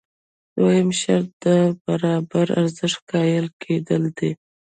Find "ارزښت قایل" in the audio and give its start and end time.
2.59-3.45